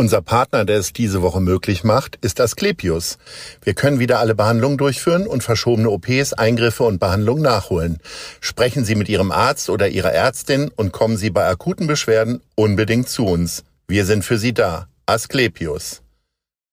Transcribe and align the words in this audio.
Unser 0.00 0.22
Partner, 0.22 0.64
der 0.64 0.78
es 0.78 0.94
diese 0.94 1.20
Woche 1.20 1.42
möglich 1.42 1.84
macht, 1.84 2.16
ist 2.22 2.40
Asklepios. 2.40 3.18
Wir 3.60 3.74
können 3.74 3.98
wieder 3.98 4.18
alle 4.18 4.34
Behandlungen 4.34 4.78
durchführen 4.78 5.26
und 5.26 5.42
verschobene 5.42 5.90
OPs, 5.90 6.32
Eingriffe 6.32 6.84
und 6.84 6.98
Behandlungen 6.98 7.42
nachholen. 7.42 7.98
Sprechen 8.40 8.86
Sie 8.86 8.94
mit 8.94 9.10
Ihrem 9.10 9.30
Arzt 9.30 9.68
oder 9.68 9.88
Ihrer 9.88 10.10
Ärztin 10.10 10.70
und 10.74 10.92
kommen 10.92 11.18
Sie 11.18 11.28
bei 11.28 11.46
akuten 11.46 11.86
Beschwerden 11.86 12.40
unbedingt 12.54 13.10
zu 13.10 13.26
uns. 13.26 13.62
Wir 13.88 14.06
sind 14.06 14.24
für 14.24 14.38
Sie 14.38 14.54
da. 14.54 14.88
Asklepios. 15.04 16.00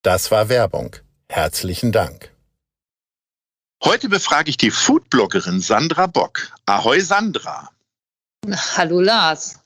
Das 0.04 0.32
war 0.32 0.48
Werbung. 0.48 0.96
Herzlichen 1.28 1.92
Dank. 1.92 2.32
Heute 3.84 4.08
befrage 4.08 4.52
ich 4.52 4.56
die 4.56 4.72
Foodbloggerin 4.72 5.60
Sandra 5.60 6.08
Bock. 6.08 6.54
Ahoi 6.66 7.02
Sandra. 7.02 7.72
Hallo 8.78 9.02
Lars. 9.02 9.60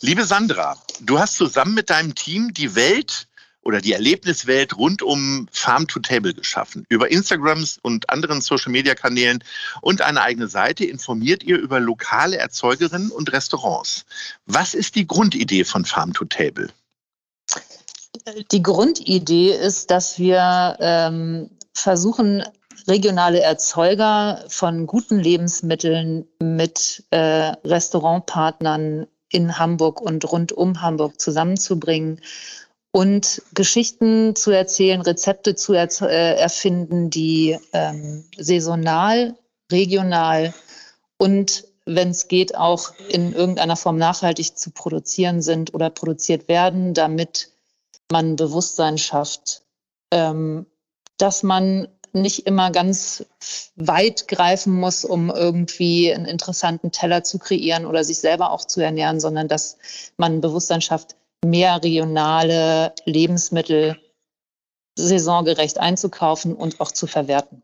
Liebe 0.00 0.24
Sandra, 0.24 0.76
du 1.00 1.18
hast 1.18 1.36
zusammen 1.36 1.74
mit 1.74 1.90
deinem 1.90 2.14
Team 2.14 2.52
die 2.52 2.74
Welt 2.74 3.28
oder 3.64 3.80
die 3.80 3.94
Erlebniswelt 3.94 4.76
rund 4.76 5.02
um 5.02 5.48
Farm 5.50 5.88
to 5.88 5.98
Table 5.98 6.34
geschaffen. 6.34 6.84
Über 6.88 7.10
Instagrams 7.10 7.78
und 7.80 8.10
anderen 8.10 8.40
Social-Media-Kanälen 8.40 9.42
und 9.80 10.02
eine 10.02 10.20
eigene 10.20 10.48
Seite 10.48 10.84
informiert 10.84 11.42
ihr 11.42 11.58
über 11.58 11.80
lokale 11.80 12.36
Erzeugerinnen 12.36 13.10
und 13.10 13.32
Restaurants. 13.32 14.04
Was 14.46 14.74
ist 14.74 14.94
die 14.94 15.06
Grundidee 15.06 15.64
von 15.64 15.84
Farm 15.84 16.12
to 16.12 16.26
Table? 16.26 16.68
Die 18.52 18.62
Grundidee 18.62 19.52
ist, 19.52 19.90
dass 19.90 20.18
wir 20.18 20.76
ähm, 20.80 21.50
versuchen, 21.72 22.44
regionale 22.86 23.40
Erzeuger 23.40 24.44
von 24.48 24.86
guten 24.86 25.18
Lebensmitteln 25.18 26.26
mit 26.38 27.02
äh, 27.10 27.52
Restaurantpartnern 27.64 29.06
in 29.34 29.58
Hamburg 29.58 30.00
und 30.00 30.30
rund 30.30 30.52
um 30.52 30.80
Hamburg 30.80 31.20
zusammenzubringen 31.20 32.20
und 32.92 33.42
Geschichten 33.54 34.36
zu 34.36 34.52
erzählen, 34.52 35.00
Rezepte 35.00 35.56
zu 35.56 35.72
er 35.72 35.88
äh, 36.02 36.38
erfinden, 36.38 37.10
die 37.10 37.58
ähm, 37.72 38.24
saisonal, 38.38 39.36
regional 39.72 40.54
und 41.18 41.64
wenn 41.86 42.10
es 42.10 42.28
geht, 42.28 42.54
auch 42.54 42.92
in 43.08 43.34
irgendeiner 43.34 43.76
Form 43.76 43.98
nachhaltig 43.98 44.56
zu 44.56 44.70
produzieren 44.70 45.42
sind 45.42 45.74
oder 45.74 45.90
produziert 45.90 46.48
werden, 46.48 46.94
damit 46.94 47.50
man 48.10 48.36
Bewusstsein 48.36 48.96
schafft, 48.96 49.62
ähm, 50.12 50.66
dass 51.18 51.42
man 51.42 51.88
nicht 52.14 52.46
immer 52.46 52.70
ganz 52.70 53.24
weit 53.76 54.28
greifen 54.28 54.72
muss, 54.72 55.04
um 55.04 55.30
irgendwie 55.30 56.12
einen 56.12 56.26
interessanten 56.26 56.92
Teller 56.92 57.24
zu 57.24 57.38
kreieren 57.38 57.86
oder 57.86 58.04
sich 58.04 58.18
selber 58.18 58.50
auch 58.50 58.64
zu 58.64 58.80
ernähren, 58.80 59.20
sondern 59.20 59.48
dass 59.48 59.78
man 60.16 60.40
Bewusstsein 60.40 60.80
schafft, 60.80 61.16
mehr 61.44 61.82
regionale 61.82 62.94
Lebensmittel 63.04 64.00
saisongerecht 64.96 65.78
einzukaufen 65.78 66.54
und 66.54 66.80
auch 66.80 66.92
zu 66.92 67.06
verwerten. 67.06 67.62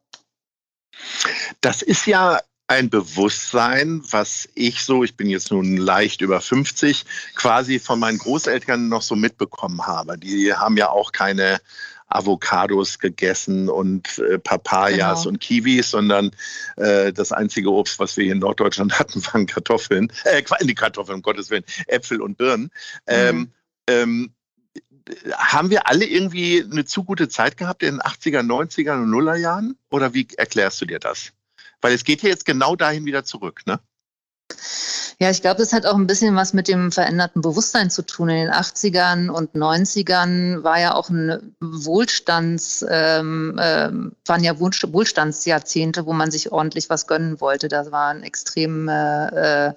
Das 1.60 1.82
ist 1.82 2.06
ja 2.06 2.40
ein 2.66 2.88
Bewusstsein, 2.88 4.00
was 4.10 4.48
ich 4.54 4.84
so, 4.84 5.02
ich 5.02 5.16
bin 5.16 5.28
jetzt 5.28 5.50
nun 5.50 5.76
leicht 5.76 6.20
über 6.20 6.40
50, 6.40 7.04
quasi 7.34 7.80
von 7.80 7.98
meinen 7.98 8.18
Großeltern 8.18 8.88
noch 8.88 9.02
so 9.02 9.16
mitbekommen 9.16 9.86
habe. 9.86 10.16
Die 10.16 10.54
haben 10.54 10.76
ja 10.76 10.90
auch 10.90 11.10
keine 11.10 11.60
Avocados 12.10 12.98
gegessen 12.98 13.68
und 13.68 14.18
äh, 14.18 14.38
Papayas 14.38 15.20
genau. 15.20 15.28
und 15.30 15.40
Kiwis, 15.40 15.90
sondern 15.90 16.30
äh, 16.76 17.12
das 17.12 17.32
einzige 17.32 17.70
Obst, 17.70 17.98
was 17.98 18.16
wir 18.16 18.24
hier 18.24 18.34
in 18.34 18.40
Norddeutschland 18.40 18.92
hatten, 18.98 19.24
waren 19.26 19.46
Kartoffeln, 19.46 20.12
äh, 20.24 20.42
die 20.62 20.74
Kartoffeln, 20.74 21.16
um 21.16 21.22
Gottes 21.22 21.50
Willen, 21.50 21.64
Äpfel 21.86 22.20
und 22.20 22.36
Birnen. 22.36 22.70
Ähm, 23.06 23.36
mhm. 23.38 23.50
Ähm, 23.86 24.34
haben 25.34 25.70
wir 25.70 25.88
alle 25.88 26.04
irgendwie 26.04 26.62
eine 26.62 26.84
zu 26.84 27.04
gute 27.04 27.28
Zeit 27.28 27.56
gehabt 27.56 27.82
in 27.82 27.96
den 27.96 28.00
80er, 28.00 28.40
90er 28.40 28.94
und 28.94 29.10
Nuller 29.10 29.36
Jahren? 29.36 29.76
Oder 29.90 30.14
wie 30.14 30.28
erklärst 30.36 30.80
du 30.80 30.86
dir 30.86 30.98
das? 30.98 31.32
Weil 31.80 31.94
es 31.94 32.04
geht 32.04 32.22
ja 32.22 32.28
jetzt 32.28 32.44
genau 32.44 32.76
dahin 32.76 33.06
wieder 33.06 33.24
zurück, 33.24 33.62
ne? 33.66 33.80
Ja, 35.18 35.30
ich 35.30 35.42
glaube, 35.42 35.58
das 35.58 35.72
hat 35.72 35.84
auch 35.84 35.96
ein 35.96 36.06
bisschen 36.06 36.34
was 36.34 36.54
mit 36.54 36.66
dem 36.66 36.92
veränderten 36.92 37.42
Bewusstsein 37.42 37.90
zu 37.90 38.02
tun. 38.02 38.30
In 38.30 38.46
den 38.46 38.50
80ern 38.50 39.28
und 39.28 39.54
90ern 39.54 40.62
war 40.62 40.80
ja 40.80 40.94
auch 40.94 41.10
ein 41.10 41.54
Wohlstands, 41.60 42.84
ähm, 42.88 43.58
äh, 43.58 43.90
waren 44.26 44.42
ja 44.42 44.58
Wohlstandsjahrzehnte, 44.58 46.06
wo 46.06 46.14
man 46.14 46.30
sich 46.30 46.52
ordentlich 46.52 46.88
was 46.88 47.06
gönnen 47.06 47.40
wollte. 47.40 47.68
Das 47.68 47.92
waren 47.92 48.22
extrem 48.22 48.88
äh, 48.88 49.72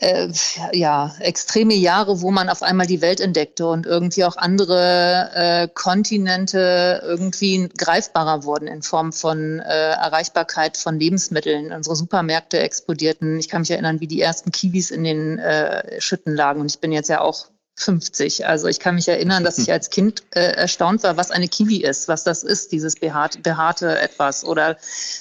äh 0.00 0.32
ja, 0.72 1.14
extreme 1.20 1.74
Jahre, 1.74 2.20
wo 2.20 2.30
man 2.30 2.48
auf 2.48 2.62
einmal 2.62 2.86
die 2.86 3.00
Welt 3.00 3.20
entdeckte 3.20 3.66
und 3.66 3.86
irgendwie 3.86 4.24
auch 4.24 4.36
andere 4.36 5.30
äh, 5.34 5.68
Kontinente 5.72 7.02
irgendwie 7.04 7.68
greifbarer 7.76 8.44
wurden 8.44 8.68
in 8.68 8.82
Form 8.82 9.12
von 9.12 9.60
äh, 9.60 9.90
Erreichbarkeit 9.90 10.76
von 10.76 10.98
Lebensmitteln. 10.98 11.72
Unsere 11.72 11.96
Supermärkte 11.96 12.58
explodierten. 12.58 13.38
Ich 13.38 13.48
kann 13.48 13.62
mich 13.62 13.70
erinnern, 13.70 14.00
wie 14.00 14.06
die 14.06 14.20
ersten 14.20 14.52
Kiwis 14.52 14.90
in 14.90 15.04
den 15.04 15.38
äh, 15.38 16.00
Schütten 16.00 16.34
lagen. 16.34 16.60
Und 16.60 16.70
ich 16.70 16.80
bin 16.80 16.92
jetzt 16.92 17.08
ja 17.08 17.20
auch 17.20 17.46
50. 17.76 18.46
Also 18.46 18.68
ich 18.68 18.80
kann 18.80 18.94
mich 18.94 19.06
erinnern, 19.06 19.44
dass 19.44 19.58
ich 19.58 19.70
als 19.72 19.90
Kind 19.90 20.22
äh, 20.30 20.52
erstaunt 20.52 21.02
war, 21.02 21.16
was 21.16 21.30
eine 21.30 21.48
Kiwi 21.48 21.82
ist, 21.82 22.08
was 22.08 22.24
das 22.24 22.42
ist, 22.42 22.72
dieses 22.72 22.96
behaarte, 22.96 23.38
behaarte 23.40 23.98
etwas. 23.98 24.44
Oder 24.44 24.76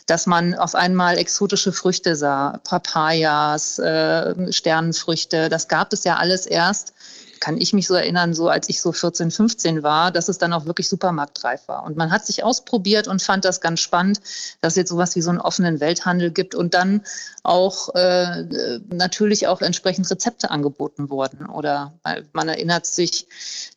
dass 0.07 0.25
man 0.25 0.55
auf 0.55 0.73
einmal 0.73 1.17
exotische 1.17 1.73
Früchte 1.73 2.15
sah, 2.15 2.59
Papayas, 2.63 3.77
äh, 3.79 4.51
Sternenfrüchte. 4.51 5.49
Das 5.49 5.67
gab 5.67 5.93
es 5.93 6.03
ja 6.05 6.15
alles 6.15 6.45
erst 6.45 6.93
kann 7.39 7.57
ich 7.57 7.73
mich 7.73 7.87
so 7.87 7.95
erinnern, 7.95 8.33
so 8.33 8.49
als 8.49 8.69
ich 8.69 8.81
so 8.81 8.91
14, 8.91 9.31
15 9.31 9.83
war, 9.83 10.11
dass 10.11 10.29
es 10.29 10.37
dann 10.37 10.53
auch 10.53 10.65
wirklich 10.65 10.89
supermarktreif 10.89 11.67
war. 11.67 11.83
Und 11.83 11.97
man 11.97 12.11
hat 12.11 12.25
sich 12.25 12.43
ausprobiert 12.43 13.07
und 13.07 13.21
fand 13.21 13.45
das 13.45 13.61
ganz 13.61 13.79
spannend, 13.79 14.19
dass 14.61 14.73
es 14.73 14.77
jetzt 14.77 14.89
sowas 14.89 15.15
wie 15.15 15.21
so 15.21 15.29
einen 15.29 15.41
offenen 15.41 15.79
Welthandel 15.79 16.31
gibt 16.31 16.55
und 16.55 16.73
dann 16.73 17.01
auch 17.43 17.93
äh, 17.95 18.43
natürlich 18.89 19.47
auch 19.47 19.61
entsprechend 19.61 20.09
Rezepte 20.09 20.51
angeboten 20.51 21.09
wurden. 21.09 21.47
Oder 21.47 21.93
man 22.33 22.49
erinnert 22.49 22.85
sich 22.85 23.27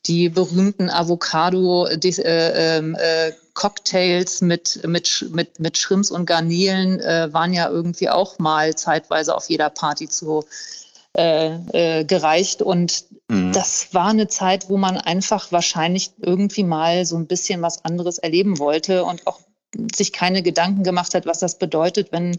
die 0.05 0.29
berühmten 0.29 0.89
Avocado, 0.89 1.87
äh, 1.87 1.97
ähm, 1.97 2.95
äh, 2.99 3.31
Cocktails 3.53 4.41
mit, 4.41 4.87
mit, 4.87 5.25
mit, 5.31 5.59
mit 5.59 5.77
Shrimps 5.77 6.11
und 6.11 6.25
Garnelen 6.25 6.99
äh, 7.01 7.27
waren 7.33 7.53
ja 7.53 7.69
irgendwie 7.69 8.09
auch 8.09 8.39
mal 8.39 8.75
zeitweise 8.75 9.35
auf 9.35 9.49
jeder 9.49 9.69
Party 9.69 10.07
zu 10.07 10.45
äh, 11.17 11.55
äh, 11.73 12.05
gereicht. 12.05 12.61
Und 12.61 13.05
mhm. 13.27 13.51
das 13.51 13.93
war 13.93 14.09
eine 14.09 14.27
Zeit, 14.27 14.69
wo 14.69 14.77
man 14.77 14.97
einfach 14.97 15.51
wahrscheinlich 15.51 16.11
irgendwie 16.21 16.63
mal 16.63 17.05
so 17.05 17.17
ein 17.17 17.27
bisschen 17.27 17.61
was 17.61 17.83
anderes 17.83 18.17
erleben 18.17 18.59
wollte 18.59 19.03
und 19.03 19.25
auch 19.27 19.39
sich 19.95 20.13
keine 20.13 20.41
Gedanken 20.41 20.83
gemacht 20.83 21.13
hat, 21.13 21.25
was 21.25 21.39
das 21.39 21.57
bedeutet, 21.57 22.11
wenn 22.11 22.37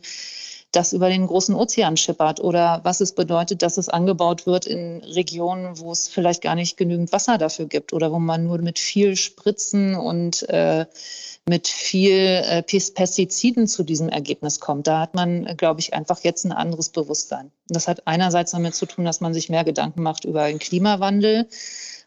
das 0.73 0.93
über 0.93 1.09
den 1.09 1.27
großen 1.27 1.55
Ozean 1.55 1.97
schippert 1.97 2.41
oder 2.41 2.81
was 2.85 3.01
es 3.01 3.13
bedeutet, 3.13 3.63
dass 3.63 3.77
es 3.77 3.89
angebaut 3.89 4.47
wird 4.47 4.67
in 4.67 5.03
Regionen, 5.03 5.79
wo 5.81 5.91
es 5.91 6.09
vielleicht 6.09 6.43
gar 6.43 6.55
nicht 6.55 6.77
genügend 6.77 7.13
Wasser 7.13 7.39
dafür 7.39 7.67
gibt 7.67 7.93
oder 7.93 8.13
wo 8.13 8.19
man 8.19 8.45
nur 8.45 8.59
mit 8.59 8.79
viel 8.79 9.17
Spritzen 9.17 9.97
und 9.97 10.49
äh, 10.49 10.87
mit 11.49 11.67
viel 11.67 12.15
äh, 12.15 12.63
Pestiziden 12.63 13.67
zu 13.67 13.83
diesem 13.83 14.09
Ergebnis 14.09 14.61
kommt. 14.61 14.87
Da 14.87 15.01
hat 15.01 15.15
man, 15.15 15.57
glaube 15.57 15.81
ich, 15.81 15.93
einfach 15.93 16.21
jetzt 16.23 16.45
ein 16.45 16.53
anderes 16.53 16.91
Bewusstsein. 16.91 17.51
Das 17.69 17.89
hat 17.89 18.07
einerseits 18.07 18.53
damit 18.53 18.77
zu 18.77 18.87
tun, 18.87 19.05
dass 19.05 19.21
man 19.21 19.35
sich 19.35 19.49
mehr 19.49 19.65
Gedanken 19.65 20.03
macht 20.03 20.25
über 20.25 20.47
den 20.47 20.61
Klimawandel, 20.61 21.49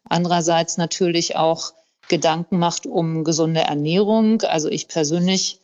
andererseits 0.07 0.77
natürlich 0.77 1.36
auch 1.36 1.74
Gedanken 2.07 2.59
macht 2.59 2.86
um 2.86 3.24
gesunde 3.24 3.62
Ernährung. 3.62 4.42
Also 4.42 4.69
ich 4.69 4.88
persönlich 4.88 5.59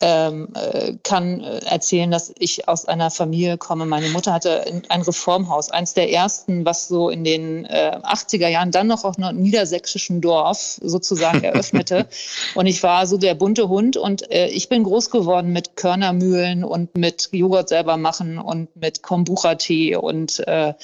ähm, 0.00 0.48
äh, 0.54 0.94
kann 1.02 1.40
äh, 1.40 1.58
erzählen, 1.64 2.10
dass 2.10 2.32
ich 2.38 2.68
aus 2.68 2.84
einer 2.86 3.10
Familie 3.10 3.56
komme. 3.56 3.86
Meine 3.86 4.10
Mutter 4.10 4.32
hatte 4.32 4.64
ein 4.88 5.02
Reformhaus, 5.02 5.70
eins 5.70 5.94
der 5.94 6.12
ersten, 6.12 6.66
was 6.66 6.88
so 6.88 7.08
in 7.08 7.24
den 7.24 7.64
äh, 7.64 7.98
80er 8.02 8.48
Jahren 8.48 8.70
dann 8.70 8.88
noch 8.88 9.04
auf 9.04 9.16
einem 9.16 9.40
niedersächsischen 9.40 10.20
Dorf 10.20 10.78
sozusagen 10.82 11.42
eröffnete. 11.44 12.06
und 12.54 12.66
ich 12.66 12.82
war 12.82 13.06
so 13.06 13.16
der 13.16 13.34
bunte 13.34 13.68
Hund 13.68 13.96
und 13.96 14.30
äh, 14.30 14.48
ich 14.48 14.68
bin 14.68 14.84
groß 14.84 15.10
geworden 15.10 15.52
mit 15.52 15.76
Körnermühlen 15.76 16.62
und 16.62 16.96
mit 16.96 17.30
Joghurt 17.32 17.70
selber 17.70 17.96
machen 17.96 18.38
und 18.38 18.74
mit 18.76 19.02
Kombucha-Tee 19.02 19.96
und 19.96 20.46
äh, 20.46 20.74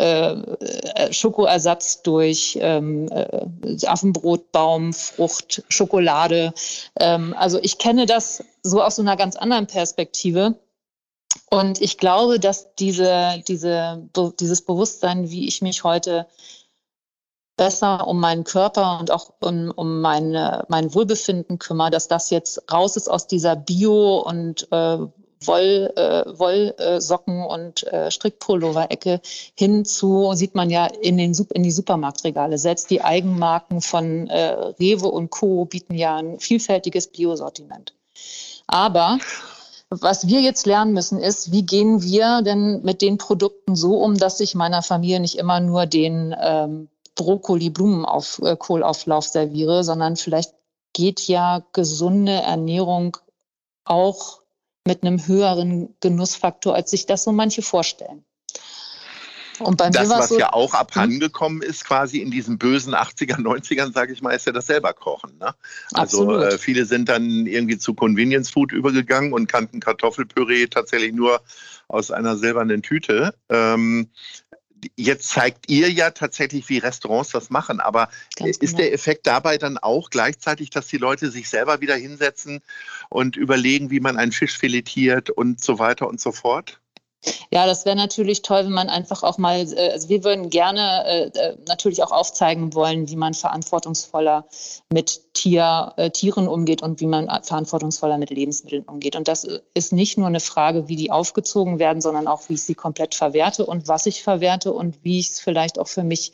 äh, 0.00 1.12
Schokoersatz 1.12 2.02
durch 2.02 2.58
ähm, 2.60 3.08
äh, 3.10 3.86
Affenbrot, 3.86 4.50
Baum, 4.52 4.92
Frucht, 4.92 5.62
Schokolade. 5.68 6.54
Ähm, 6.98 7.34
also 7.36 7.58
ich 7.60 7.76
kenne 7.76 8.06
das 8.06 8.39
so 8.62 8.82
aus 8.82 8.96
so 8.96 9.02
einer 9.02 9.16
ganz 9.16 9.36
anderen 9.36 9.66
Perspektive. 9.66 10.58
Und 11.50 11.80
ich 11.80 11.98
glaube, 11.98 12.38
dass 12.40 12.74
diese, 12.74 13.42
diese, 13.46 14.08
dieses 14.38 14.62
Bewusstsein, 14.62 15.30
wie 15.30 15.46
ich 15.48 15.62
mich 15.62 15.84
heute 15.84 16.26
besser 17.56 18.06
um 18.06 18.20
meinen 18.20 18.44
Körper 18.44 18.98
und 19.00 19.10
auch 19.10 19.34
um, 19.40 19.70
um 19.70 20.00
meine, 20.00 20.64
mein 20.68 20.94
Wohlbefinden 20.94 21.58
kümmere, 21.58 21.90
dass 21.90 22.08
das 22.08 22.30
jetzt 22.30 22.72
raus 22.72 22.96
ist 22.96 23.08
aus 23.08 23.26
dieser 23.26 23.54
Bio- 23.54 24.20
und 24.20 24.66
äh, 24.70 24.98
Woll, 25.44 25.92
äh, 25.96 26.38
Wollsocken 26.38 27.44
und 27.44 27.82
äh, 27.84 28.10
Strickpullover-Ecke 28.10 29.20
hin 29.54 29.84
zu, 29.84 30.32
sieht 30.34 30.54
man 30.54 30.68
ja 30.68 30.86
in, 30.86 31.16
den, 31.16 31.34
in 31.54 31.62
die 31.62 31.70
Supermarktregale. 31.70 32.58
Selbst 32.58 32.90
die 32.90 33.02
Eigenmarken 33.02 33.80
von 33.80 34.28
äh, 34.28 34.52
Rewe 34.78 35.08
und 35.08 35.30
Co. 35.30 35.64
bieten 35.64 35.94
ja 35.94 36.16
ein 36.16 36.38
vielfältiges 36.40 37.08
Biosortiment. 37.08 37.94
Aber 38.66 39.18
was 39.90 40.26
wir 40.28 40.40
jetzt 40.40 40.66
lernen 40.66 40.92
müssen, 40.92 41.18
ist, 41.18 41.50
wie 41.50 41.66
gehen 41.66 42.02
wir 42.02 42.42
denn 42.42 42.82
mit 42.82 43.02
den 43.02 43.18
Produkten 43.18 43.74
so 43.74 43.96
um, 43.96 44.16
dass 44.16 44.38
ich 44.40 44.54
meiner 44.54 44.82
Familie 44.82 45.18
nicht 45.20 45.36
immer 45.36 45.58
nur 45.60 45.86
den 45.86 46.34
ähm, 46.40 46.88
Brokkoli-Blumenkohlauflauf 47.16 49.26
äh, 49.26 49.28
serviere, 49.28 49.82
sondern 49.82 50.14
vielleicht 50.16 50.54
geht 50.92 51.26
ja 51.26 51.64
gesunde 51.72 52.32
Ernährung 52.32 53.16
auch 53.84 54.40
mit 54.86 55.02
einem 55.02 55.26
höheren 55.26 55.96
Genussfaktor, 56.00 56.74
als 56.74 56.90
sich 56.90 57.06
das 57.06 57.24
so 57.24 57.32
manche 57.32 57.62
vorstellen. 57.62 58.24
Und 59.60 59.76
bei 59.76 59.90
das, 59.90 60.08
mir 60.08 60.14
was 60.14 60.28
so, 60.28 60.38
ja 60.38 60.52
auch 60.52 60.74
abhandengekommen 60.74 61.62
ist, 61.62 61.84
quasi 61.84 62.18
in 62.18 62.30
diesen 62.30 62.58
bösen 62.58 62.94
80er, 62.94 63.36
90ern, 63.36 63.92
sage 63.92 64.12
ich 64.12 64.22
mal, 64.22 64.32
ist 64.32 64.46
ja 64.46 64.52
das 64.52 64.66
selber 64.66 64.92
Kochen. 64.92 65.36
Ne? 65.38 65.54
Also 65.92 66.38
äh, 66.38 66.58
viele 66.58 66.86
sind 66.86 67.08
dann 67.08 67.46
irgendwie 67.46 67.78
zu 67.78 67.94
Convenience 67.94 68.50
Food 68.50 68.72
übergegangen 68.72 69.32
und 69.32 69.46
kannten 69.46 69.80
Kartoffelpüree 69.80 70.66
tatsächlich 70.66 71.12
nur 71.12 71.40
aus 71.88 72.10
einer 72.10 72.36
silbernen 72.36 72.82
Tüte. 72.82 73.34
Ähm, 73.48 74.08
jetzt 74.96 75.28
zeigt 75.28 75.68
ihr 75.68 75.90
ja 75.90 76.10
tatsächlich, 76.10 76.68
wie 76.68 76.78
Restaurants 76.78 77.30
das 77.30 77.50
machen, 77.50 77.80
aber 77.80 78.08
Ganz 78.36 78.56
ist 78.56 78.60
genau. 78.60 78.78
der 78.78 78.92
Effekt 78.92 79.26
dabei 79.26 79.58
dann 79.58 79.78
auch 79.78 80.10
gleichzeitig, 80.10 80.70
dass 80.70 80.86
die 80.86 80.96
Leute 80.96 81.30
sich 81.30 81.48
selber 81.48 81.80
wieder 81.80 81.96
hinsetzen 81.96 82.60
und 83.08 83.36
überlegen, 83.36 83.90
wie 83.90 84.00
man 84.00 84.16
einen 84.16 84.32
Fisch 84.32 84.56
filetiert 84.56 85.30
und 85.30 85.62
so 85.62 85.78
weiter 85.78 86.08
und 86.08 86.20
so 86.20 86.32
fort? 86.32 86.80
Ja, 87.50 87.66
das 87.66 87.84
wäre 87.84 87.96
natürlich 87.96 88.42
toll, 88.42 88.64
wenn 88.64 88.72
man 88.72 88.88
einfach 88.88 89.22
auch 89.22 89.36
mal, 89.36 89.60
äh, 89.74 89.90
also 89.90 90.08
wir 90.08 90.24
würden 90.24 90.48
gerne 90.48 91.04
äh, 91.06 91.38
äh, 91.38 91.56
natürlich 91.66 92.02
auch 92.02 92.12
aufzeigen 92.12 92.74
wollen, 92.74 93.08
wie 93.08 93.16
man 93.16 93.34
verantwortungsvoller 93.34 94.46
mit 94.90 95.34
Tier, 95.34 95.92
äh, 95.96 96.10
Tieren 96.10 96.48
umgeht 96.48 96.82
und 96.82 97.00
wie 97.00 97.06
man 97.06 97.28
verantwortungsvoller 97.42 98.16
mit 98.16 98.30
Lebensmitteln 98.30 98.84
umgeht. 98.84 99.16
Und 99.16 99.28
das 99.28 99.46
ist 99.74 99.92
nicht 99.92 100.16
nur 100.16 100.28
eine 100.28 100.40
Frage, 100.40 100.88
wie 100.88 100.96
die 100.96 101.10
aufgezogen 101.10 101.78
werden, 101.78 102.00
sondern 102.00 102.26
auch, 102.26 102.48
wie 102.48 102.54
ich 102.54 102.62
sie 102.62 102.74
komplett 102.74 103.14
verwerte 103.14 103.66
und 103.66 103.86
was 103.86 104.06
ich 104.06 104.22
verwerte 104.22 104.72
und 104.72 104.96
wie 105.02 105.18
ich 105.18 105.30
es 105.30 105.40
vielleicht 105.40 105.78
auch 105.78 105.88
für 105.88 106.04
mich 106.04 106.32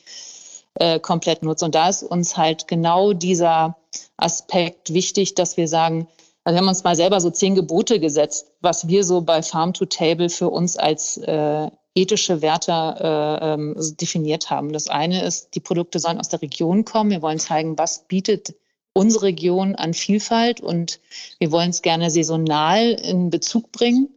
äh, 0.74 1.00
komplett 1.00 1.42
nutze. 1.42 1.64
Und 1.64 1.74
da 1.74 1.88
ist 1.88 2.04
uns 2.04 2.36
halt 2.36 2.68
genau 2.68 3.12
dieser 3.12 3.76
Aspekt 4.16 4.92
wichtig, 4.92 5.34
dass 5.34 5.56
wir 5.56 5.66
sagen, 5.66 6.06
also 6.46 6.54
wir 6.54 6.60
haben 6.60 6.68
uns 6.68 6.84
mal 6.84 6.94
selber 6.94 7.20
so 7.20 7.28
zehn 7.28 7.56
Gebote 7.56 7.98
gesetzt, 7.98 8.52
was 8.60 8.86
wir 8.86 9.02
so 9.02 9.20
bei 9.20 9.42
Farm 9.42 9.72
to 9.72 9.84
Table 9.84 10.28
für 10.28 10.48
uns 10.48 10.76
als 10.76 11.16
äh, 11.16 11.68
ethische 11.96 12.40
Werte 12.40 12.70
äh, 12.70 13.54
ähm, 13.54 13.74
definiert 14.00 14.48
haben. 14.48 14.72
Das 14.72 14.86
eine 14.88 15.24
ist, 15.24 15.56
die 15.56 15.60
Produkte 15.60 15.98
sollen 15.98 16.20
aus 16.20 16.28
der 16.28 16.40
Region 16.40 16.84
kommen. 16.84 17.10
Wir 17.10 17.20
wollen 17.20 17.40
zeigen, 17.40 17.76
was 17.78 18.06
bietet 18.06 18.54
unsere 18.92 19.24
Region 19.24 19.74
an 19.74 19.92
Vielfalt 19.92 20.60
und 20.60 21.00
wir 21.40 21.50
wollen 21.50 21.70
es 21.70 21.82
gerne 21.82 22.10
saisonal 22.10 22.92
in 22.92 23.30
Bezug 23.30 23.72
bringen. 23.72 24.10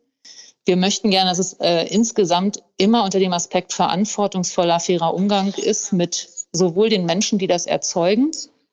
Wir 0.66 0.78
möchten 0.78 1.10
gerne, 1.10 1.32
dass 1.32 1.40
es 1.40 1.54
äh, 1.54 1.88
insgesamt 1.88 2.62
immer 2.78 3.06
unter 3.06 3.18
dem 3.18 3.34
Aspekt 3.34 3.74
verantwortungsvoller, 3.74 4.80
fairer 4.80 5.16
Umgang 5.16 5.52
ist 5.56 5.94
mit 5.94 6.30
sowohl 6.52 6.90
den 6.90 7.08
Menschen, 7.08 7.40
die 7.40 7.48
das 7.48 7.66
erzeugen, 7.66 8.30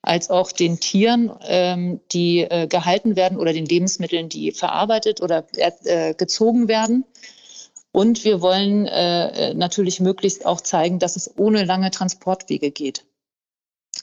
als 0.07 0.31
auch 0.31 0.53
den 0.53 0.81
Tieren, 0.81 1.33
ähm, 1.43 2.01
die 2.13 2.41
äh, 2.41 2.67
gehalten 2.67 3.17
werden 3.17 3.39
oder 3.39 3.53
den 3.53 3.67
Lebensmitteln, 3.67 4.29
die 4.29 4.53
verarbeitet 4.53 5.21
oder 5.21 5.45
äh, 5.57 6.15
gezogen 6.15 6.69
werden. 6.69 7.05
Und 7.93 8.25
wir 8.25 8.41
wollen 8.41 8.87
äh, 8.87 9.55
natürlich 9.55 10.01
möglichst 10.01 10.45
auch 10.45 10.61
zeigen, 10.61 10.99
dass 10.99 11.17
es 11.17 11.39
ohne 11.39 11.65
lange 11.65 11.91
Transportwege 11.91 12.71
geht. 12.71 13.05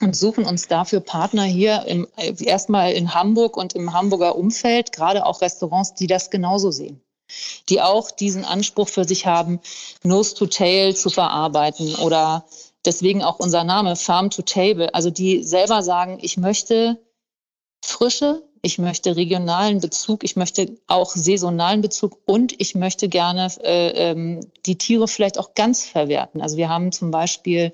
Und 0.01 0.15
suchen 0.15 0.45
uns 0.45 0.67
dafür 0.67 0.99
Partner 0.99 1.43
hier 1.43 1.85
im, 1.85 2.07
äh, 2.17 2.33
erstmal 2.43 2.93
in 2.93 3.13
Hamburg 3.13 3.55
und 3.55 3.73
im 3.73 3.93
Hamburger 3.93 4.35
Umfeld, 4.35 4.91
gerade 4.91 5.25
auch 5.25 5.41
Restaurants, 5.41 5.93
die 5.93 6.07
das 6.07 6.29
genauso 6.31 6.71
sehen 6.71 7.01
die 7.69 7.81
auch 7.81 8.11
diesen 8.11 8.45
Anspruch 8.45 8.89
für 8.89 9.05
sich 9.05 9.25
haben, 9.25 9.59
Nose 10.03 10.35
to 10.35 10.45
Tail 10.45 10.95
zu 10.95 11.09
verarbeiten 11.09 11.95
oder 11.95 12.45
Deswegen 12.85 13.23
auch 13.23 13.39
unser 13.39 13.63
Name 13.63 13.95
Farm 13.95 14.29
to 14.29 14.41
Table. 14.41 14.93
Also 14.93 15.09
die 15.09 15.43
selber 15.43 15.81
sagen, 15.83 16.17
ich 16.21 16.37
möchte 16.37 16.99
Frische, 17.83 18.43
ich 18.61 18.77
möchte 18.77 19.17
regionalen 19.17 19.81
Bezug, 19.81 20.23
ich 20.23 20.37
möchte 20.37 20.77
auch 20.87 21.11
saisonalen 21.11 21.81
Bezug 21.81 22.17
und 22.25 22.59
ich 22.61 22.75
möchte 22.75 23.09
gerne 23.09 23.49
äh, 23.61 24.11
ähm, 24.11 24.39
die 24.65 24.77
Tiere 24.77 25.09
vielleicht 25.09 25.37
auch 25.37 25.53
ganz 25.53 25.83
verwerten. 25.83 26.41
Also 26.41 26.55
wir 26.55 26.69
haben 26.69 26.93
zum 26.93 27.11
Beispiel 27.11 27.73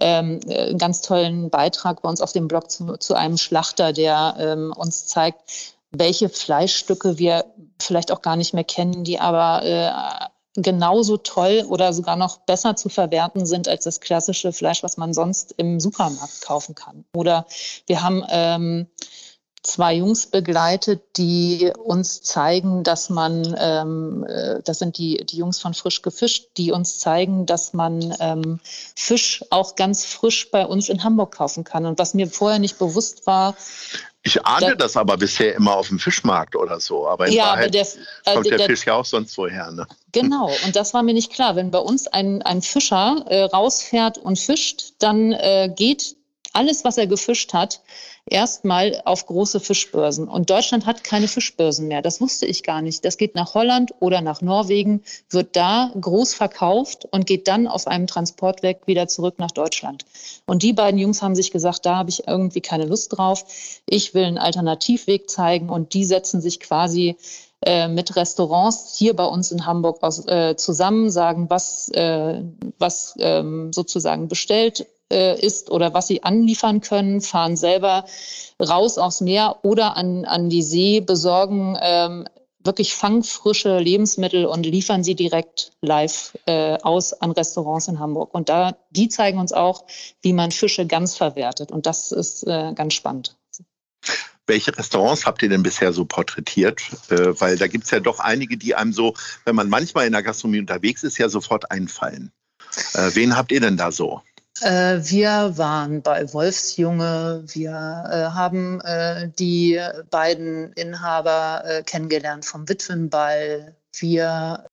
ähm, 0.00 0.38
einen 0.48 0.78
ganz 0.78 1.00
tollen 1.00 1.50
Beitrag 1.50 2.02
bei 2.02 2.08
uns 2.08 2.20
auf 2.20 2.32
dem 2.32 2.46
Blog 2.46 2.70
zu, 2.70 2.96
zu 2.98 3.14
einem 3.14 3.36
Schlachter, 3.36 3.92
der 3.92 4.36
ähm, 4.38 4.72
uns 4.76 5.06
zeigt, 5.06 5.74
welche 5.90 6.28
Fleischstücke 6.28 7.18
wir 7.18 7.44
vielleicht 7.80 8.12
auch 8.12 8.22
gar 8.22 8.36
nicht 8.36 8.54
mehr 8.54 8.64
kennen, 8.64 9.02
die 9.02 9.18
aber 9.18 9.64
äh, 9.64 10.30
genauso 10.54 11.16
toll 11.16 11.64
oder 11.68 11.92
sogar 11.92 12.16
noch 12.16 12.38
besser 12.38 12.76
zu 12.76 12.88
verwerten 12.88 13.46
sind 13.46 13.68
als 13.68 13.84
das 13.84 14.00
klassische 14.00 14.52
Fleisch, 14.52 14.82
was 14.82 14.96
man 14.96 15.14
sonst 15.14 15.54
im 15.56 15.80
Supermarkt 15.80 16.42
kaufen 16.42 16.74
kann. 16.74 17.04
Oder 17.14 17.46
wir 17.86 18.02
haben 18.02 18.22
ähm, 18.28 18.86
zwei 19.62 19.94
Jungs 19.94 20.26
begleitet, 20.26 21.16
die 21.16 21.72
uns 21.84 22.22
zeigen, 22.22 22.82
dass 22.82 23.10
man, 23.10 23.56
ähm, 23.58 24.26
äh, 24.28 24.60
das 24.62 24.80
sind 24.80 24.98
die, 24.98 25.24
die 25.24 25.36
Jungs 25.36 25.60
von 25.60 25.72
Frisch 25.72 26.02
gefischt, 26.02 26.50
die 26.56 26.72
uns 26.72 26.98
zeigen, 26.98 27.46
dass 27.46 27.72
man 27.72 28.14
ähm, 28.20 28.60
Fisch 28.96 29.44
auch 29.50 29.76
ganz 29.76 30.04
frisch 30.04 30.50
bei 30.50 30.66
uns 30.66 30.88
in 30.88 31.04
Hamburg 31.04 31.34
kaufen 31.34 31.64
kann. 31.64 31.86
Und 31.86 31.98
was 31.98 32.14
mir 32.14 32.28
vorher 32.28 32.58
nicht 32.58 32.78
bewusst 32.78 33.26
war, 33.26 33.56
ich 34.24 34.44
ahne 34.46 34.70
da, 34.70 34.74
das 34.76 34.96
aber 34.96 35.16
bisher 35.16 35.54
immer 35.54 35.76
auf 35.76 35.88
dem 35.88 35.98
Fischmarkt 35.98 36.54
oder 36.54 36.78
so. 36.78 37.08
Aber 37.08 37.26
in 37.26 37.32
ja, 37.32 37.44
Wahrheit 37.44 37.74
der, 37.74 37.82
äh, 37.82 38.34
kommt 38.34 38.46
der, 38.46 38.58
der, 38.58 38.66
Fisch 38.66 38.86
ja 38.86 38.94
auch 38.94 39.04
sonst 39.04 39.36
woher. 39.36 39.70
Ne? 39.72 39.86
Genau, 40.12 40.50
und 40.64 40.76
das 40.76 40.94
war 40.94 41.02
mir 41.02 41.14
nicht 41.14 41.32
klar. 41.32 41.56
Wenn 41.56 41.70
bei 41.70 41.80
uns 41.80 42.06
ein, 42.06 42.40
ein 42.42 42.62
Fischer 42.62 43.24
äh, 43.28 43.44
rausfährt 43.44 44.18
und 44.18 44.38
fischt, 44.38 44.94
dann 45.00 45.32
äh, 45.32 45.72
geht 45.74 46.16
alles, 46.52 46.84
was 46.84 46.98
er 46.98 47.06
gefischt 47.06 47.52
hat, 47.54 47.80
erstmal 48.26 49.02
auf 49.04 49.26
große 49.26 49.60
Fischbörsen. 49.60 50.28
Und 50.28 50.50
Deutschland 50.50 50.86
hat 50.86 51.04
keine 51.04 51.28
Fischbörsen 51.28 51.88
mehr. 51.88 52.02
Das 52.02 52.20
wusste 52.20 52.46
ich 52.46 52.62
gar 52.62 52.82
nicht. 52.82 53.04
Das 53.04 53.16
geht 53.16 53.34
nach 53.34 53.54
Holland 53.54 53.92
oder 54.00 54.20
nach 54.20 54.40
Norwegen, 54.40 55.02
wird 55.30 55.56
da 55.56 55.92
groß 56.00 56.34
verkauft 56.34 57.06
und 57.10 57.26
geht 57.26 57.48
dann 57.48 57.66
auf 57.66 57.86
einem 57.86 58.06
Transportweg 58.06 58.86
wieder 58.86 59.08
zurück 59.08 59.38
nach 59.38 59.50
Deutschland. 59.50 60.04
Und 60.46 60.62
die 60.62 60.72
beiden 60.72 61.00
Jungs 61.00 61.22
haben 61.22 61.34
sich 61.34 61.50
gesagt, 61.50 61.84
da 61.86 61.96
habe 61.96 62.10
ich 62.10 62.28
irgendwie 62.28 62.60
keine 62.60 62.86
Lust 62.86 63.16
drauf. 63.16 63.44
Ich 63.86 64.14
will 64.14 64.24
einen 64.24 64.38
Alternativweg 64.38 65.28
zeigen 65.28 65.70
und 65.70 65.94
die 65.94 66.04
setzen 66.04 66.40
sich 66.40 66.60
quasi 66.60 67.16
äh, 67.64 67.88
mit 67.88 68.16
Restaurants 68.16 68.96
hier 68.96 69.14
bei 69.14 69.24
uns 69.24 69.52
in 69.52 69.66
Hamburg 69.66 70.02
aus, 70.02 70.26
äh, 70.26 70.56
zusammen, 70.56 71.10
sagen, 71.10 71.48
was, 71.48 71.88
äh, 71.90 72.42
was 72.78 73.14
ähm, 73.18 73.72
sozusagen 73.72 74.28
bestellt 74.28 74.86
äh, 75.12 75.38
ist 75.38 75.70
oder 75.70 75.94
was 75.94 76.08
sie 76.08 76.22
anliefern 76.22 76.80
können, 76.80 77.20
fahren 77.20 77.56
selber 77.56 78.04
raus 78.60 78.98
aufs 78.98 79.20
Meer 79.20 79.58
oder 79.62 79.96
an, 79.96 80.24
an 80.24 80.48
die 80.48 80.62
See, 80.62 81.00
besorgen 81.00 81.78
ähm, 81.80 82.26
wirklich 82.64 82.94
fangfrische 82.94 83.78
Lebensmittel 83.78 84.46
und 84.46 84.64
liefern 84.64 85.04
sie 85.04 85.14
direkt 85.14 85.72
live 85.80 86.36
äh, 86.46 86.78
aus 86.82 87.12
an 87.12 87.32
Restaurants 87.32 87.88
in 87.88 87.98
Hamburg. 87.98 88.34
Und 88.34 88.48
da, 88.48 88.76
die 88.90 89.08
zeigen 89.08 89.38
uns 89.38 89.52
auch, 89.52 89.84
wie 90.20 90.32
man 90.32 90.50
Fische 90.50 90.86
ganz 90.86 91.16
verwertet. 91.16 91.72
Und 91.72 91.86
das 91.86 92.12
ist 92.12 92.46
äh, 92.46 92.72
ganz 92.74 92.94
spannend. 92.94 93.36
welche 94.46 94.76
Restaurants 94.76 95.24
habt 95.26 95.42
ihr 95.42 95.48
denn 95.48 95.62
bisher 95.62 95.92
so 95.92 96.04
porträtiert? 96.04 96.82
Äh, 97.10 97.40
weil 97.40 97.56
da 97.56 97.66
gibt 97.66 97.84
es 97.84 97.90
ja 97.90 98.00
doch 98.00 98.20
einige, 98.20 98.56
die 98.56 98.74
einem 98.74 98.92
so, 98.92 99.14
wenn 99.44 99.56
man 99.56 99.68
manchmal 99.68 100.06
in 100.06 100.12
der 100.12 100.22
Gastronomie 100.22 100.60
unterwegs 100.60 101.02
ist, 101.02 101.18
ja 101.18 101.28
sofort 101.28 101.70
einfallen. 101.70 102.32
Äh, 102.94 103.10
wen 103.14 103.36
habt 103.36 103.52
ihr 103.52 103.60
denn 103.60 103.76
da 103.76 103.90
so? 103.92 104.22
Äh, 104.62 105.00
wir 105.10 105.58
waren 105.58 106.02
bei 106.02 106.32
Wolfsjunge. 106.32 107.42
Wir 107.48 107.72
äh, 107.72 108.32
haben 108.32 108.80
äh, 108.82 109.28
die 109.36 109.80
beiden 110.10 110.72
Inhaber 110.74 111.82
kennengelernt 111.84 112.44
vom 112.44 112.68
Witwenball. 112.68 113.74
Wir 113.98 114.64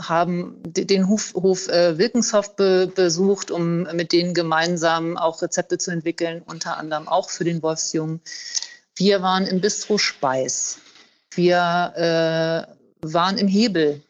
haben 0.00 0.62
den 0.64 1.08
Hof, 1.08 1.34
Hof 1.34 1.66
Wilkenshoff 1.66 2.54
be 2.54 2.86
besucht, 2.94 3.50
um 3.50 3.82
mit 3.94 4.12
denen 4.12 4.34
gemeinsam 4.34 5.16
auch 5.16 5.42
Rezepte 5.42 5.78
zu 5.78 5.90
entwickeln, 5.90 6.42
unter 6.46 6.76
anderem 6.76 7.08
auch 7.08 7.28
für 7.28 7.42
den 7.42 7.60
Wolfsjungen. 7.60 8.20
Wir 8.94 9.20
waren 9.22 9.46
im 9.46 9.60
Bistro 9.60 9.98
Speis. 9.98 10.78
Wir 11.32 12.68
waren 13.02 13.38
im 13.38 13.48
Hebel 13.48 14.00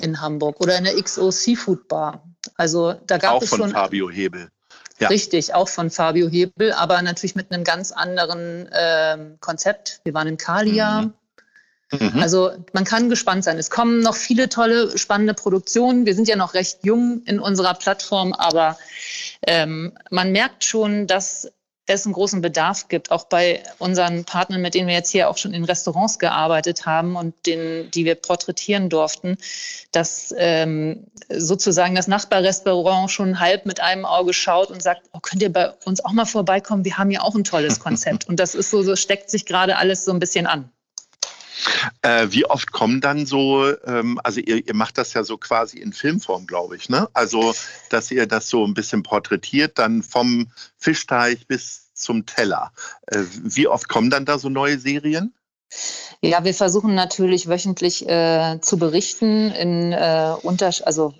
in 0.00 0.20
Hamburg 0.20 0.60
oder 0.60 0.78
in 0.78 0.84
der 0.84 0.94
XO 1.02 1.32
Seafood 1.32 1.88
Bar. 1.88 2.22
Also 2.56 2.94
da 3.06 3.18
gab 3.18 3.34
auch 3.34 3.42
es 3.42 3.48
von 3.48 3.58
schon 3.58 3.70
Fabio 3.70 4.10
Hebel. 4.10 4.50
Ja. 5.00 5.08
Richtig, 5.08 5.54
auch 5.54 5.68
von 5.68 5.90
Fabio 5.90 6.28
Hebel, 6.28 6.72
aber 6.72 7.02
natürlich 7.02 7.34
mit 7.34 7.52
einem 7.52 7.64
ganz 7.64 7.90
anderen 7.90 8.68
ähm, 8.72 9.38
Konzept. 9.40 10.00
Wir 10.04 10.14
waren 10.14 10.28
in 10.28 10.36
Kalia. 10.36 11.02
Mhm. 11.02 11.14
Mhm. 12.00 12.20
Also 12.20 12.52
man 12.72 12.84
kann 12.84 13.10
gespannt 13.10 13.44
sein. 13.44 13.58
Es 13.58 13.70
kommen 13.70 14.00
noch 14.00 14.14
viele 14.14 14.48
tolle, 14.48 14.96
spannende 14.96 15.34
Produktionen. 15.34 16.06
Wir 16.06 16.14
sind 16.14 16.28
ja 16.28 16.36
noch 16.36 16.54
recht 16.54 16.80
jung 16.82 17.22
in 17.24 17.40
unserer 17.40 17.74
Plattform, 17.74 18.32
aber 18.32 18.78
ähm, 19.46 19.92
man 20.10 20.32
merkt 20.32 20.64
schon, 20.64 21.06
dass 21.06 21.52
es 21.86 22.06
einen 22.06 22.14
großen 22.14 22.40
Bedarf 22.40 22.88
gibt, 22.88 23.10
auch 23.10 23.24
bei 23.24 23.62
unseren 23.78 24.24
Partnern, 24.24 24.62
mit 24.62 24.74
denen 24.74 24.88
wir 24.88 24.94
jetzt 24.94 25.10
hier 25.10 25.28
auch 25.28 25.36
schon 25.36 25.52
in 25.52 25.64
Restaurants 25.64 26.18
gearbeitet 26.18 26.86
haben 26.86 27.16
und 27.16 27.34
den, 27.46 27.90
die 27.90 28.04
wir 28.04 28.14
porträtieren 28.14 28.88
durften, 28.88 29.36
dass 29.92 30.34
ähm, 30.38 31.06
sozusagen 31.28 31.94
das 31.94 32.08
Nachbarrestaurant 32.08 33.10
schon 33.10 33.38
halb 33.38 33.66
mit 33.66 33.80
einem 33.80 34.06
Auge 34.06 34.32
schaut 34.32 34.70
und 34.70 34.82
sagt, 34.82 35.02
oh, 35.12 35.20
könnt 35.20 35.42
ihr 35.42 35.52
bei 35.52 35.70
uns 35.84 36.04
auch 36.04 36.12
mal 36.12 36.24
vorbeikommen? 36.24 36.84
Wir 36.84 36.96
haben 36.96 37.10
ja 37.10 37.20
auch 37.20 37.34
ein 37.34 37.44
tolles 37.44 37.80
Konzept. 37.80 38.24
und 38.28 38.40
das 38.40 38.54
ist 38.54 38.70
so, 38.70 38.82
so 38.82 38.96
steckt 38.96 39.30
sich 39.30 39.44
gerade 39.44 39.76
alles 39.76 40.04
so 40.04 40.12
ein 40.12 40.18
bisschen 40.18 40.46
an. 40.46 40.70
Äh, 42.02 42.28
wie 42.30 42.46
oft 42.46 42.72
kommen 42.72 43.00
dann 43.00 43.26
so, 43.26 43.66
ähm, 43.84 44.20
also 44.22 44.40
ihr, 44.40 44.66
ihr, 44.66 44.74
macht 44.74 44.98
das 44.98 45.14
ja 45.14 45.24
so 45.24 45.38
quasi 45.38 45.78
in 45.78 45.92
Filmform, 45.92 46.46
glaube 46.46 46.76
ich, 46.76 46.88
ne? 46.88 47.08
Also, 47.12 47.54
dass 47.90 48.10
ihr 48.10 48.26
das 48.26 48.48
so 48.48 48.66
ein 48.66 48.74
bisschen 48.74 49.02
porträtiert, 49.02 49.78
dann 49.78 50.02
vom 50.02 50.48
Fischteich 50.76 51.46
bis 51.46 51.92
zum 51.94 52.26
Teller. 52.26 52.72
Äh, 53.06 53.22
wie 53.42 53.68
oft 53.68 53.88
kommen 53.88 54.10
dann 54.10 54.24
da 54.24 54.38
so 54.38 54.48
neue 54.48 54.78
Serien? 54.78 55.34
Ja, 56.20 56.44
wir 56.44 56.54
versuchen 56.54 56.94
natürlich 56.94 57.48
wöchentlich 57.48 58.08
äh, 58.08 58.58
zu 58.60 58.78
berichten 58.78 59.50
in 59.50 59.92
äh, 59.92 60.34
unter, 60.42 60.70
also 60.84 61.14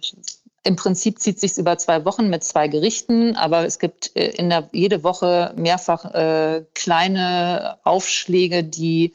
im 0.65 0.77
Prinzip 0.77 1.21
zieht 1.21 1.39
sich 1.39 1.57
über 1.59 1.77
zwei 1.77 2.05
Wochen 2.07 2.31
mit 2.31 2.43
zwei 2.43 2.69
Gerichten, 2.69 3.37
aber 3.37 3.67
es 3.67 3.79
gibt 3.79 4.17
äh, 4.17 4.31
in 4.31 4.49
der, 4.49 4.69
jede 4.73 5.05
Woche 5.05 5.53
mehrfach 5.57 6.15
äh, 6.15 6.65
kleine 6.75 7.77
Aufschläge, 7.85 8.65
die 8.65 9.13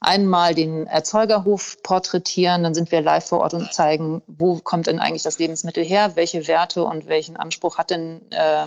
einmal 0.00 0.54
den 0.54 0.86
Erzeugerhof 0.86 1.82
porträtieren, 1.82 2.62
dann 2.62 2.74
sind 2.74 2.90
wir 2.92 3.02
live 3.02 3.26
vor 3.26 3.40
Ort 3.40 3.54
und 3.54 3.72
zeigen, 3.72 4.22
wo 4.26 4.56
kommt 4.56 4.86
denn 4.86 4.98
eigentlich 4.98 5.22
das 5.22 5.38
Lebensmittel 5.38 5.84
her, 5.84 6.12
welche 6.16 6.48
Werte 6.48 6.84
und 6.84 7.06
welchen 7.08 7.36
Anspruch 7.36 7.76
hat 7.76 7.90
denn 7.90 8.20
äh, 8.30 8.66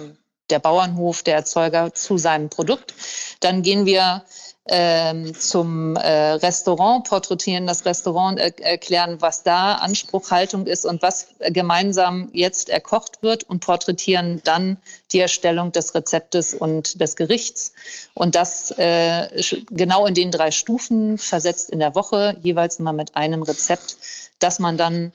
der 0.50 0.59
Bauernhof, 0.59 1.24
der 1.24 1.36
Erzeuger 1.36 1.93
zu 1.93 2.17
seinem 2.17 2.50
Produkt. 2.50 2.93
Dann 3.39 3.62
gehen 3.62 3.86
wir 3.86 4.24
ähm, 4.72 5.34
zum 5.34 5.96
äh, 5.96 6.34
Restaurant, 6.34 7.08
porträtieren 7.08 7.66
das 7.66 7.86
Restaurant, 7.86 8.40
er 8.40 8.58
erklären, 8.60 9.18
was 9.20 9.44
da 9.44 9.74
Anspruch, 9.74 10.30
Haltung 10.30 10.68
ist 10.68 10.86
und 10.86 11.02
was 11.02 11.28
gemeinsam 11.40 12.30
jetzt 12.34 12.70
erkocht 12.70 13.24
wird 13.24 13.44
und 13.44 13.62
porträtieren 13.62 14.42
dann 14.44 14.78
die 15.12 15.20
Erstellung 15.20 15.72
des 15.72 15.96
Rezeptes 15.96 16.54
und 16.54 17.02
des 17.02 17.16
Gerichts. 17.16 17.74
Und 18.14 18.36
das 18.36 18.72
äh, 18.78 19.28
genau 19.72 20.06
in 20.06 20.14
den 20.14 20.30
drei 20.30 20.52
Stufen 20.52 21.18
versetzt 21.18 21.72
in 21.72 21.80
der 21.80 21.96
Woche, 21.96 22.38
jeweils 22.44 22.78
immer 22.78 22.94
mit 22.94 23.16
einem 23.16 23.42
Rezept, 23.42 23.98
das 24.38 24.60
man 24.60 24.78
dann 24.78 25.12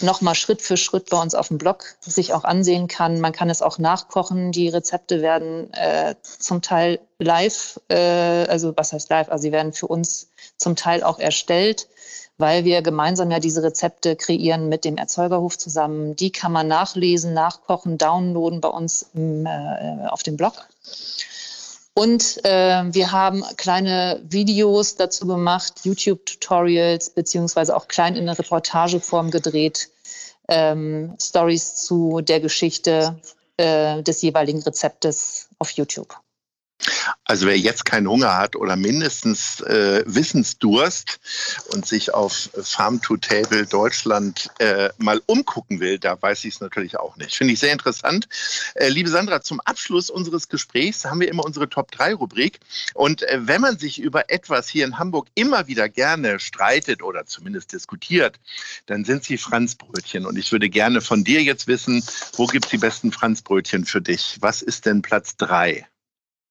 nochmal 0.00 0.34
Schritt 0.34 0.62
für 0.62 0.76
Schritt 0.76 1.10
bei 1.10 1.20
uns 1.20 1.34
auf 1.34 1.48
dem 1.48 1.58
Blog 1.58 1.96
sich 2.00 2.32
auch 2.32 2.44
ansehen 2.44 2.88
kann. 2.88 3.20
Man 3.20 3.32
kann 3.32 3.50
es 3.50 3.62
auch 3.62 3.78
nachkochen. 3.78 4.52
Die 4.52 4.68
Rezepte 4.68 5.22
werden 5.22 5.72
äh, 5.72 6.14
zum 6.22 6.62
Teil 6.62 7.00
live, 7.18 7.80
äh, 7.88 8.46
also 8.46 8.74
was 8.76 8.92
heißt 8.92 9.10
live? 9.10 9.28
Also 9.28 9.42
sie 9.42 9.52
werden 9.52 9.72
für 9.72 9.86
uns 9.86 10.28
zum 10.56 10.76
Teil 10.76 11.02
auch 11.02 11.18
erstellt, 11.18 11.88
weil 12.38 12.64
wir 12.64 12.82
gemeinsam 12.82 13.30
ja 13.30 13.40
diese 13.40 13.62
Rezepte 13.62 14.16
kreieren 14.16 14.68
mit 14.68 14.84
dem 14.84 14.96
Erzeugerhof 14.96 15.56
zusammen. 15.56 16.16
Die 16.16 16.30
kann 16.30 16.52
man 16.52 16.68
nachlesen, 16.68 17.32
nachkochen, 17.32 17.98
downloaden 17.98 18.60
bei 18.60 18.68
uns 18.68 19.10
im, 19.14 19.46
äh, 19.46 20.06
auf 20.08 20.22
dem 20.22 20.36
Blog. 20.36 20.68
Und 21.98 22.44
äh, 22.44 22.84
wir 22.92 23.10
haben 23.10 23.42
kleine 23.56 24.20
Videos 24.22 24.96
dazu 24.96 25.26
gemacht, 25.26 25.80
YouTube-Tutorials, 25.84 27.08
beziehungsweise 27.08 27.74
auch 27.74 27.88
klein 27.88 28.16
in 28.16 28.26
der 28.26 28.38
Reportageform 28.38 29.30
gedreht, 29.30 29.88
ähm, 30.46 31.16
Stories 31.18 31.76
zu 31.76 32.20
der 32.20 32.40
Geschichte 32.40 33.18
äh, 33.56 34.02
des 34.02 34.20
jeweiligen 34.20 34.60
Rezeptes 34.60 35.48
auf 35.58 35.70
YouTube. 35.70 36.14
Also 37.24 37.46
wer 37.46 37.58
jetzt 37.58 37.84
keinen 37.84 38.08
Hunger 38.08 38.36
hat 38.36 38.54
oder 38.56 38.76
mindestens 38.76 39.60
äh, 39.62 40.04
Wissensdurst 40.06 41.18
und 41.72 41.86
sich 41.86 42.14
auf 42.14 42.50
Farm 42.62 43.02
to 43.02 43.16
Table 43.16 43.66
Deutschland 43.66 44.48
äh, 44.58 44.90
mal 44.98 45.20
umgucken 45.26 45.80
will, 45.80 45.98
da 45.98 46.20
weiß 46.20 46.44
ich 46.44 46.54
es 46.54 46.60
natürlich 46.60 46.98
auch 46.98 47.16
nicht. 47.16 47.34
Finde 47.34 47.54
ich 47.54 47.58
sehr 47.58 47.72
interessant. 47.72 48.28
Äh, 48.74 48.88
liebe 48.88 49.08
Sandra, 49.08 49.40
zum 49.42 49.60
Abschluss 49.60 50.08
unseres 50.08 50.48
Gesprächs 50.48 51.04
haben 51.04 51.20
wir 51.20 51.28
immer 51.28 51.44
unsere 51.44 51.68
Top 51.68 51.90
3 51.90 52.14
Rubrik. 52.14 52.60
Und 52.94 53.22
äh, 53.22 53.40
wenn 53.40 53.60
man 53.60 53.78
sich 53.78 53.98
über 53.98 54.30
etwas 54.30 54.68
hier 54.68 54.84
in 54.84 54.98
Hamburg 54.98 55.26
immer 55.34 55.66
wieder 55.66 55.88
gerne 55.88 56.38
streitet 56.38 57.02
oder 57.02 57.26
zumindest 57.26 57.72
diskutiert, 57.72 58.38
dann 58.86 59.04
sind 59.04 59.24
sie 59.24 59.38
Franzbrötchen. 59.38 60.26
Und 60.26 60.38
ich 60.38 60.52
würde 60.52 60.68
gerne 60.70 61.00
von 61.00 61.24
dir 61.24 61.42
jetzt 61.42 61.66
wissen, 61.66 62.04
wo 62.34 62.46
gibt 62.46 62.66
es 62.66 62.70
die 62.70 62.78
besten 62.78 63.10
Franzbrötchen 63.10 63.84
für 63.84 64.00
dich? 64.00 64.36
Was 64.40 64.62
ist 64.62 64.86
denn 64.86 65.02
Platz 65.02 65.36
3? 65.36 65.86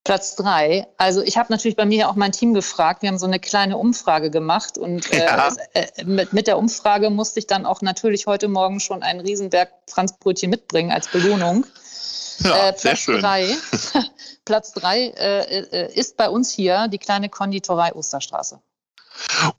Platz 0.05 0.35
drei. 0.35 0.87
Also 0.97 1.21
ich 1.23 1.35
habe 1.35 1.51
natürlich 1.51 1.75
bei 1.75 1.85
mir 1.85 2.07
auch 2.07 2.15
mein 2.15 2.31
Team 2.31 2.53
gefragt. 2.53 3.01
Wir 3.01 3.09
haben 3.09 3.17
so 3.17 3.25
eine 3.25 3.39
kleine 3.39 3.75
Umfrage 3.75 4.29
gemacht 4.29 4.77
und 4.77 5.11
äh, 5.11 5.25
ja. 5.25 5.51
äh, 5.73 6.05
mit, 6.05 6.31
mit, 6.31 6.45
der 6.45 6.59
Umfrage 6.59 7.09
musste 7.09 7.39
ich 7.39 7.47
dann 7.47 7.65
auch 7.65 7.81
natürlich 7.81 8.27
heute 8.27 8.47
Morgen 8.47 8.79
schon 8.79 9.01
einen 9.01 9.19
Riesenberg 9.19 9.71
Franzbrötchen 9.89 10.51
mitbringen 10.51 10.91
als 10.91 11.07
Belohnung. 11.07 11.65
Ja, 12.39 12.69
äh, 12.69 12.73
Platz 12.73 12.99
schön. 12.99 13.19
drei, 13.19 13.55
Platz 14.45 14.73
drei 14.73 15.07
äh, 15.17 15.61
äh, 15.61 15.93
ist 15.93 16.17
bei 16.17 16.29
uns 16.29 16.51
hier 16.51 16.87
die 16.87 16.99
kleine 16.99 17.29
Konditorei 17.29 17.91
Osterstraße. 17.93 18.59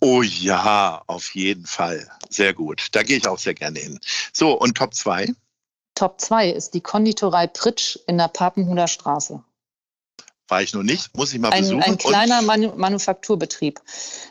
Oh 0.00 0.22
ja, 0.22 1.02
auf 1.08 1.34
jeden 1.34 1.66
Fall. 1.66 2.06
Sehr 2.30 2.54
gut. 2.54 2.88
Da 2.92 3.02
gehe 3.02 3.16
ich 3.16 3.26
auch 3.26 3.38
sehr 3.38 3.54
gerne 3.54 3.80
hin. 3.80 3.98
So, 4.32 4.52
und 4.52 4.76
Top 4.76 4.94
2? 4.94 5.32
Top 5.96 6.20
2 6.20 6.50
ist 6.50 6.74
die 6.74 6.82
Konditorei 6.82 7.48
Pritsch 7.48 7.98
in 8.06 8.18
der 8.18 8.28
Papenhuder 8.28 8.86
Straße. 8.86 9.42
War 10.48 10.62
ich 10.62 10.72
noch 10.74 10.82
nicht, 10.82 11.16
muss 11.16 11.32
ich 11.32 11.40
mal 11.40 11.50
ein, 11.50 11.62
besuchen. 11.62 11.82
Ein 11.82 11.98
kleiner 11.98 12.42
Manu 12.42 12.72
Manufakturbetrieb. 12.76 13.80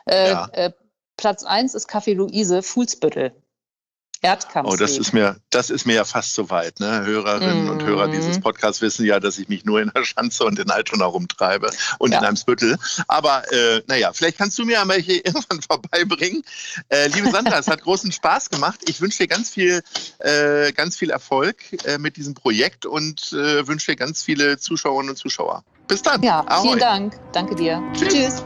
Äh, 0.06 0.30
ja. 0.30 0.50
äh, 0.54 0.72
Platz 1.18 1.44
1 1.44 1.74
ist 1.76 1.90
Café 1.90 2.14
Luise, 2.14 2.64
Fuhlsbüttel. 2.64 3.34
Erdkampf. 4.26 4.70
Oh, 4.72 4.76
das 4.76 4.98
ist 4.98 5.14
mir, 5.14 5.36
das 5.52 5.70
ist 5.70 5.86
mir 5.86 5.94
ja 5.94 6.04
fast 6.04 6.34
zu 6.34 6.50
weit. 6.50 6.80
Ne? 6.80 7.06
Hörerinnen 7.06 7.66
mm. 7.66 7.70
und 7.70 7.84
Hörer 7.84 8.08
dieses 8.08 8.38
mhm. 8.38 8.42
Podcasts 8.42 8.82
wissen 8.82 9.06
ja, 9.06 9.20
dass 9.20 9.38
ich 9.38 9.50
mich 9.50 9.66
nur 9.66 9.82
in 9.82 9.92
der 9.96 10.04
Schanze 10.04 10.46
und 10.46 10.58
in 10.58 10.72
Altona 10.72 11.06
rumtreibe 11.06 11.70
und 12.00 12.12
ja. 12.12 12.20
in 12.20 12.26
Eimsbüttel. 12.26 12.78
Aber 13.08 13.44
äh, 13.52 13.84
naja, 13.88 14.14
vielleicht 14.14 14.40
kannst 14.40 14.58
du 14.58 14.66
mir 14.66 14.82
einmal 14.82 15.00
hier 15.00 15.18
irgendwann 15.26 15.62
vorbeibringen. 15.62 16.44
Äh, 16.90 17.08
liebe 17.10 17.30
Sandra, 17.30 17.60
es 17.60 17.68
hat 17.68 17.82
großen 17.84 18.12
Spaß 18.12 18.50
gemacht. 18.50 18.80
Ich 18.88 19.00
wünsche 19.00 19.20
dir 19.20 19.28
ganz 19.28 19.52
viel, 19.52 19.84
äh, 20.20 20.72
ganz 20.72 20.98
viel 20.98 21.12
Erfolg 21.12 21.58
äh, 21.86 22.00
mit 22.00 22.18
diesem 22.18 22.34
Projekt 22.34 22.88
und 22.88 23.32
äh, 23.34 23.68
wünsche 23.68 23.92
dir 23.92 23.96
ganz 23.96 24.24
viele 24.24 24.58
Zuschauerinnen 24.58 25.12
und 25.12 25.18
Zuschauer. 25.18 25.64
Bis 25.88 26.02
dann. 26.02 26.22
Ja, 26.24 26.44
Ahoi. 26.48 26.68
vielen 26.68 26.80
Dank. 26.80 27.20
Danke 27.32 27.56
dir. 27.56 27.82
Tschüss. 27.94 28.14
Tschüss. 28.14 28.46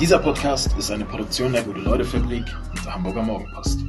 Dieser 0.00 0.18
Podcast 0.18 0.70
ist 0.78 0.90
eine 0.90 1.04
Produktion 1.04 1.52
der 1.52 1.62
Gute-Leute-Fabrik 1.62 2.44
und 2.70 2.84
der 2.84 2.94
Hamburger 2.94 3.22
Morgenpost. 3.22 3.80